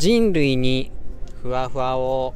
[0.00, 0.90] 人類に
[1.42, 2.32] ふわふわを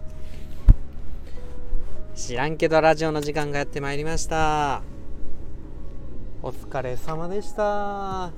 [2.14, 4.82] 知らんけどラジオの時間がやってまいりました。
[6.42, 8.32] お疲れ様でした。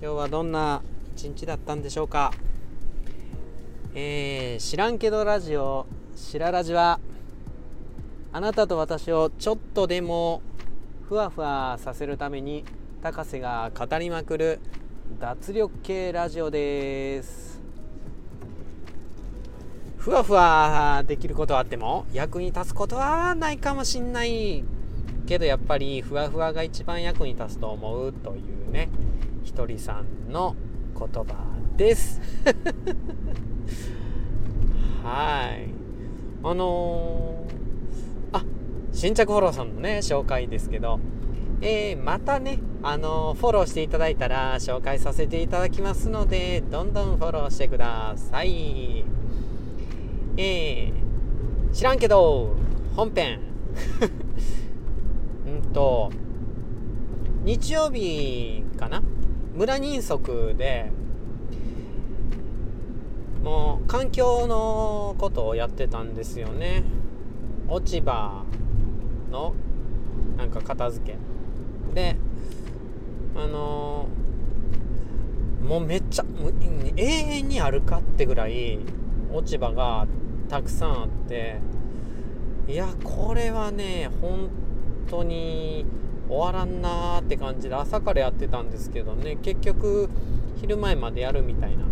[0.00, 0.80] 日はどんな
[1.14, 2.32] 一日だったんでしょうか。
[3.94, 5.84] えー、知らんけどラジオ
[6.16, 6.98] しらラジは
[8.32, 10.40] あなたと私をちょっとでも
[11.10, 12.64] ふわふわさせるために
[13.02, 14.60] 高瀬が語りまくる
[15.20, 17.51] 脱力系ラジオです
[20.02, 24.64] ふわふわできることはあっても役に立つことはないかもしんない
[25.28, 28.88] けどやっぱりふわふわが一番役に立つと思うというね
[29.44, 30.56] ひとりさんの
[30.98, 31.36] 言葉
[31.76, 32.20] です。
[35.04, 35.68] はい。
[36.42, 38.44] あのー、あ
[38.92, 40.98] 新着フォローさんのね紹介ですけど。
[41.64, 49.04] えー、またね、あのー、フォローしていただいたら紹介させていただきますので、どんどんフォローしてください。
[50.36, 52.56] えー、知らんけど、
[52.96, 53.40] 本編。
[55.46, 56.10] うんと、
[57.44, 59.02] 日曜日かな？
[59.54, 60.90] 村人足で、
[63.44, 66.84] もう環境のことをやってたんですよね。
[67.68, 68.44] 落ち葉
[69.30, 69.54] の
[70.38, 71.18] なんか片付け。
[71.94, 72.16] で
[73.34, 76.24] あのー、もうめっちゃ
[76.96, 78.78] 永遠にあるかってぐらい
[79.32, 80.06] 落ち葉が
[80.52, 81.56] たくさんあって
[82.68, 84.50] いやこれはね本
[85.08, 85.86] 当に
[86.28, 90.10] 終わらんなーって感じで朝からやってたんですけどね結局
[90.60, 91.86] 昼前までやるみたいな。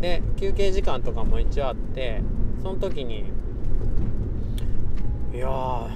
[0.00, 2.22] で休憩時間とかも一応あって
[2.62, 3.26] その時に
[5.34, 5.90] いや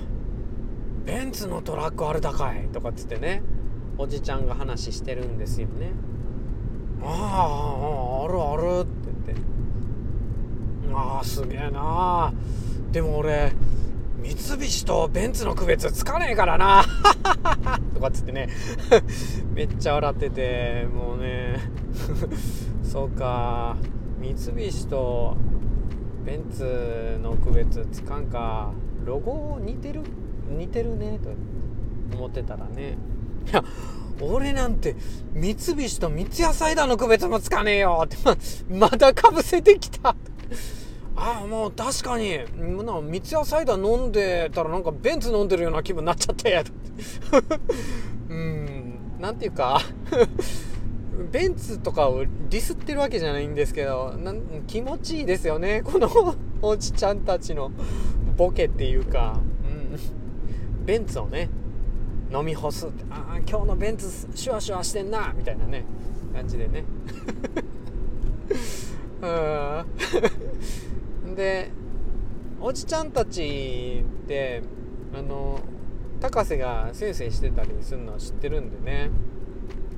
[1.07, 3.43] ベンツのトラックあるだかいとかっつってね
[3.97, 5.93] おじちゃんが話してるんですよね。
[7.03, 9.54] あああるあるって言って。
[10.95, 12.33] ああすげえな。
[12.93, 13.53] でも俺
[14.23, 16.85] 三菱とベンツの区別つかねえからな。
[17.95, 18.49] とかっつってね。
[19.53, 21.57] めっちゃ笑っててもうね。
[22.83, 23.77] そうか。
[24.19, 25.37] 三菱と
[26.25, 28.73] ベンツの区別つかんか。
[29.05, 30.03] ロゴ似てる？
[30.49, 31.19] 似てるね？
[31.19, 32.97] と思ってたらね。
[33.51, 33.63] いや
[34.21, 34.97] 俺なんて
[35.35, 38.17] 三菱と三ツ矢サイダーの区別もつかねえよって
[38.71, 40.15] まだかぶせてきた。
[41.17, 42.41] ああもう確かに。
[42.57, 46.65] 三ツ矢サイダー飲んでたらなんかベンツ飲んでるような気分になっちゃったや。
[48.29, 48.95] うん。
[49.21, 49.81] なんていうか。
[51.31, 55.83] ベンツとかをディスってるわけじゃないんですけどなん気持ちいいですよね。
[55.85, 56.09] この
[56.61, 57.71] おじちゃんたちの
[58.37, 59.39] ボケっていうか。
[59.65, 59.95] う
[60.83, 60.85] ん。
[60.85, 61.49] ベンツをね
[62.33, 63.05] 飲み干すって。
[63.11, 65.33] ああ今日のベンツシュワシュワしてんな。
[65.37, 65.85] みたいなね。
[66.35, 66.85] 感じでね。
[69.23, 69.85] うん。
[71.35, 71.71] で
[72.61, 74.63] おじちゃんたちって
[75.15, 75.61] あの
[76.21, 79.11] 高瀬がせいせいしてたりするのは知ってるんでね。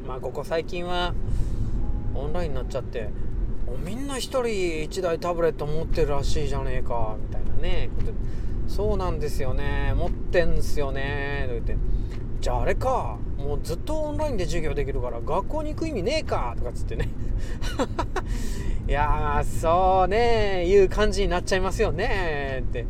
[0.06, 1.14] まあここ最近は
[2.14, 3.10] オンラインになっちゃって
[3.84, 8.12] みんな一人一台タブレット持ってるらしいじゃねえかみたいなねこと
[8.68, 11.76] そうなんですよね持ってんすよねと言って
[12.40, 17.08] じゃああれかもうずっとオンラインで授業できるから学校に行く意味ねえかとかつってね。
[18.88, 22.86] いやそうねいう感じになっちゃいますよねって。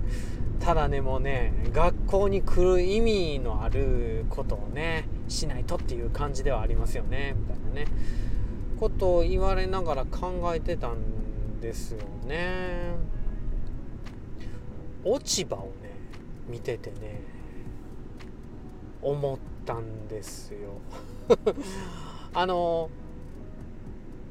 [0.61, 7.87] ただねもうね学校に来る意味のあることをねしないとっていう感じではありますよねみたいなね。
[8.79, 12.95] ことを言われながら考えてたんですよね。
[15.05, 15.91] 落ち葉をね
[16.49, 17.21] 見ててね
[19.01, 20.81] 思ったんですよ。
[22.33, 22.89] あの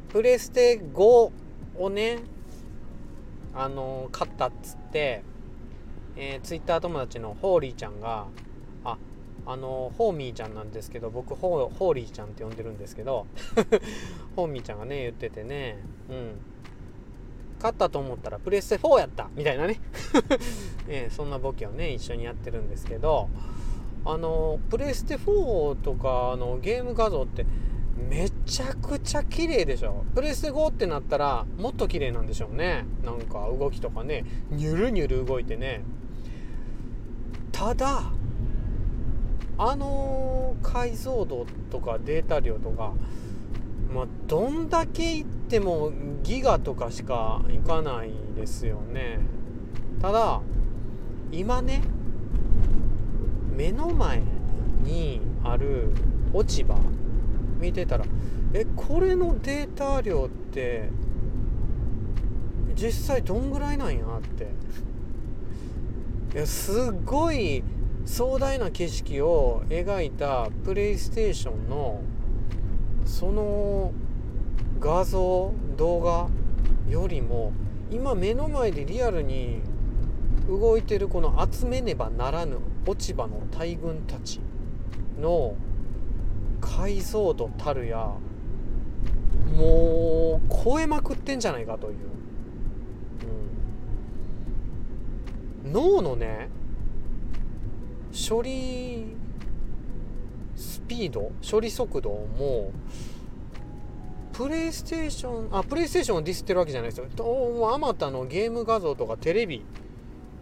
[0.09, 1.31] プレステ5
[1.77, 2.19] をね
[3.53, 5.23] あの買ったっつって、
[6.15, 8.27] えー、ツイッター友達のホーリーちゃんが
[8.85, 8.97] あ
[9.45, 13.27] あのホーミーちゃんなんですけど僕ホーリーちゃんって呼んでるんですけど
[14.35, 15.77] ホーミーちゃんがね言っててね
[16.09, 16.55] うん。
[17.57, 19.79] 勝ったと思ったらプレステ4やったみたいなね。
[20.87, 23.29] えそんなボケをね一緒にやってるんですけど
[24.05, 27.45] あのプレステ4とかのゲーム画像って
[28.09, 30.05] めちゃくちゃ綺麗でしょ。
[30.13, 32.85] プレステ5ってなったらもっと綺麗なんでしょうね。
[33.03, 34.23] なんか動きとかね。
[34.51, 35.81] ニュルニュル動いてね。
[37.51, 38.03] ただ
[39.57, 42.93] あの解像度とかデータ量とか
[43.95, 49.19] まあ、どんだけ行ってもギガとかしか行かないですよね。
[50.01, 50.41] ただ
[51.31, 51.81] 今ね
[53.55, 54.21] 目の前
[54.83, 55.89] にある
[56.33, 56.77] 落ち葉。
[57.59, 58.05] 見てたら
[58.53, 60.89] えこれのデータ量って
[62.75, 64.49] 実際どんぐらいなんやって。
[66.35, 67.63] いやすごい
[68.05, 72.01] 壮大な景色を描いたプレイステーションの
[73.05, 73.93] その
[74.81, 76.27] 画像動画
[76.91, 77.53] よりも
[77.89, 79.61] 今目の前でリアルに
[80.49, 84.39] 動いてるこの集めねばならぬ落ち葉の大群たち
[85.19, 85.55] の
[86.61, 88.11] 解像度たるや
[89.57, 91.95] もう超えまくってんじゃないかという、
[95.65, 96.49] うん、脳のね
[98.29, 99.15] 処理
[100.55, 102.71] スピード処理速度も
[104.33, 107.73] プレイステーションあプレイステーションをディスってるわけじゃないですよ。
[107.73, 109.63] あまたのゲーム画像とかテレビ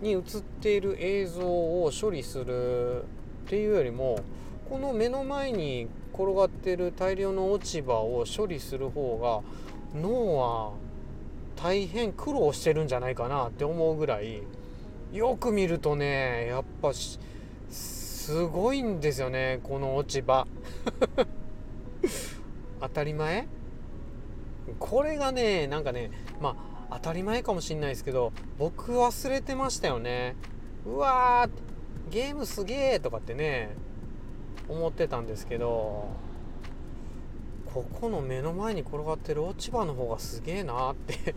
[0.03, 0.21] に映っ
[0.61, 3.05] ている映像を処理するっ
[3.47, 4.19] ていうよりも
[4.69, 10.71] この目の前に転がってる大量の落ち葉を処理する方が脳は
[11.55, 14.41] 大変苦労してるんじゃないかなって思うぐらい
[15.11, 20.47] よく見るとねやっぱすごいんですよねこの落ち葉。
[22.81, 23.47] 当たり前？
[24.79, 26.09] これがねなんかね
[26.41, 30.35] まあ当たり前かもしんないですけど僕忘れてましたよね。
[30.85, 33.75] うわーゲームすげえとかってね
[34.67, 36.09] 思ってたんですけど
[37.73, 41.35] ここの目の前に転がってる落ち葉の方がすげえなって。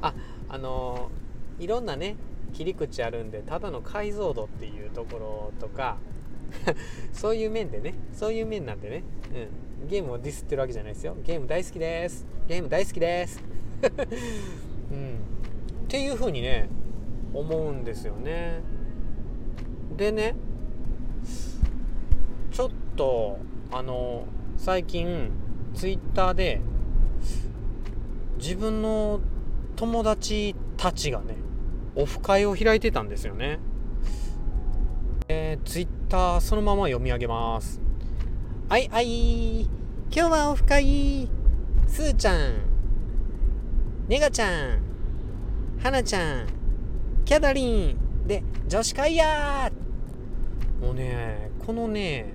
[0.00, 0.14] あ
[0.48, 1.10] あの
[1.58, 2.16] いろんなね
[2.52, 5.96] 切り口あるんでただの解像度っていうところとか
[7.12, 9.02] そういう面でねそういう面なんでね、
[9.82, 11.16] うん、ゲームをディスってるわけじゃないですよ。
[11.24, 12.26] ゲーム大好きです。
[12.46, 13.42] ゲーム大好きです。
[14.94, 15.14] うん。
[15.84, 16.68] っていう風にね
[17.32, 18.60] 思うんですよね。
[19.96, 20.34] でね
[22.50, 23.38] ちょっと
[23.70, 24.26] あの
[24.56, 25.30] 最近
[25.74, 26.60] ツイッターで
[28.38, 29.20] 自分の
[29.76, 31.36] 友達たちがね
[31.96, 33.58] オフ会を開いてたんですよね。
[35.28, 37.80] えー、ツイッターそのまま読み上げます。
[38.68, 39.62] はいはい。
[39.62, 39.70] 今
[40.10, 41.28] 日はオフ会。
[41.88, 42.73] すーちゃん。
[44.06, 44.80] ネガちゃん
[45.82, 46.46] はなちゃん
[47.24, 49.72] キャダリンで女子会や
[50.78, 52.34] もうねこのね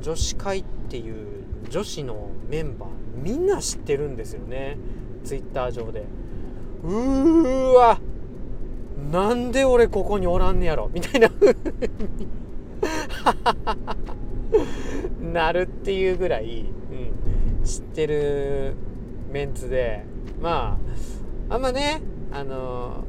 [0.00, 4.76] 女子会っていう女子のメンバーみんな知ってるんですよね。
[5.24, 6.04] ツイッター上で。
[6.84, 7.98] うーわ
[9.10, 10.90] なんで俺ここにおらんねやろ。
[10.92, 11.28] みたいな。
[15.32, 18.76] なるっていうぐらい、うん、知ってる
[19.32, 20.13] メンツで。
[20.40, 20.78] ま
[21.48, 22.00] ああんまね
[22.32, 23.04] あの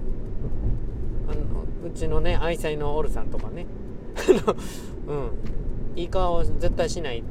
[1.28, 3.66] あのうちのね愛妻のオルさんとかね。
[5.08, 5.32] うん。
[5.96, 7.24] いい顔絶対しない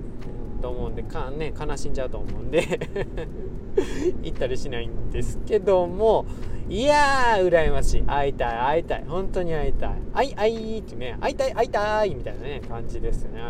[0.62, 2.62] と思うんでか、ね、悲しんじゃうと思うんで。
[4.22, 6.24] 行ったりしないんですけども。
[6.68, 8.02] いやー羨ましい。
[8.02, 9.04] 会いたい会いたい。
[9.06, 9.90] 本当に会いたい。
[10.12, 13.40] 会い会いってね会いたい会いたいみたいなね感じですね。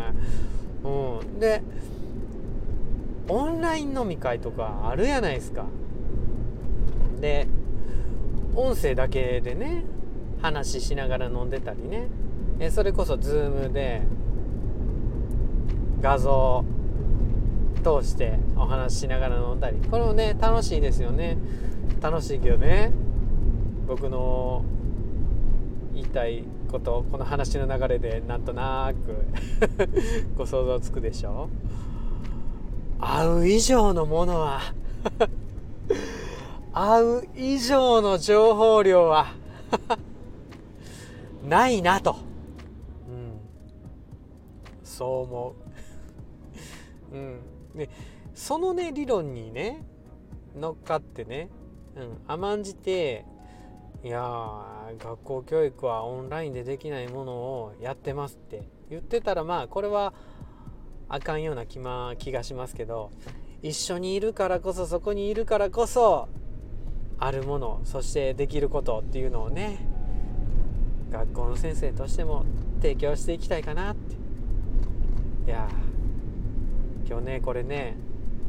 [0.83, 1.39] うん。
[1.39, 1.61] で
[3.27, 5.65] オンライン飲み会とかあるやないですか。
[7.25, 7.47] で
[8.55, 9.83] 音声だけでね
[10.43, 12.07] 話しながら飲んでたりね。
[12.59, 14.03] えそれこそ Zoom で
[16.01, 16.63] 画像
[17.83, 19.77] 通してお話ししながら飲んだり。
[19.89, 21.37] これもね楽しいですよね。
[21.99, 22.91] 楽しいけどね
[23.87, 24.63] 僕の
[25.95, 29.25] 言いたいことこの話の流れでなんとなく
[30.37, 31.49] ご想像つくでしょ？
[32.99, 34.59] 会う以上のものは
[36.77, 39.27] 会う以上の情報量は
[41.47, 42.17] ないなと、
[43.07, 43.39] うん、
[44.83, 45.55] そう思
[47.11, 47.39] う、 うん、
[47.75, 47.89] で
[48.33, 49.85] そのね理論にね
[50.53, 51.49] 乗っかってね、
[51.95, 53.23] うん、甘んじて
[54.03, 60.13] いや学校教育はオンラインでできないものをやってますって言ってたらまあこれは
[61.07, 63.11] あかんような気,、ま、気がしますけど
[63.61, 66.27] 一緒にいるからこそそこにいるからこそ
[67.19, 69.79] あるものそしてできることっていうのをね
[71.11, 72.45] 学校の先生としても
[72.81, 74.15] 提供していきたいかなって。
[75.45, 75.69] いや
[77.07, 77.95] 今日ねこれね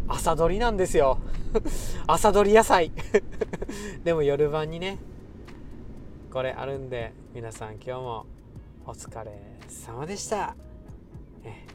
[0.09, 1.19] 朝どりなんですよ。
[2.07, 2.91] 朝どり野菜。
[4.05, 4.99] でも夜晩にね
[6.33, 8.27] これあるんで皆さん今日も
[8.87, 9.33] お疲れ
[9.69, 10.57] 様でした。
[11.45, 11.67] え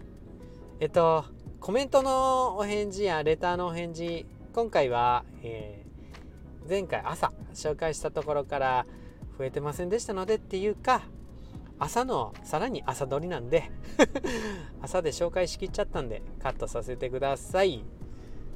[0.79, 0.85] え。
[0.85, 1.25] っと
[1.59, 5.85] コメントのお返事やレターのお返事今回は、え、
[6.67, 8.85] 前回朝紹介したところから
[9.37, 11.01] 増えてませんでしたのでっていうか
[11.79, 13.71] 朝のさらに朝撮りなんで
[14.81, 17.83] 朝で紹介しきっちゃったんでカットさせてください。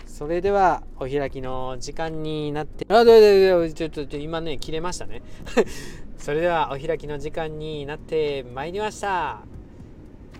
[0.05, 5.23] それではお開きの時間になってあどうぞちょっと今ね切れましたね。
[6.17, 9.41] それではお開きの時間になってまいりました、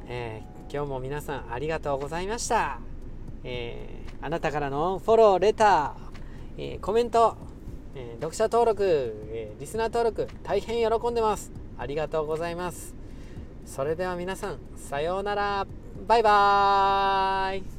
[0.08, 2.80] えー、今日も皆さんありがとうございました、
[3.44, 7.38] えー、あなたからのフォローレター、えー、コメント、
[7.96, 8.84] え読者登録、
[9.32, 11.52] えリスナー登録大変喜んでます。
[11.78, 12.94] ありがとうございます。
[13.66, 15.66] それでは皆さんさようなら。
[16.08, 17.75] バイバーイ。